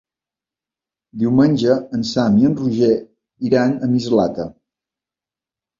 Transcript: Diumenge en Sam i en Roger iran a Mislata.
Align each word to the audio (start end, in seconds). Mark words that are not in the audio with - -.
Diumenge 1.23 1.75
en 1.99 2.07
Sam 2.13 2.41
i 2.41 2.49
en 2.51 2.59
Roger 2.63 2.91
iran 3.51 3.79
a 3.89 3.95
Mislata. 3.95 4.53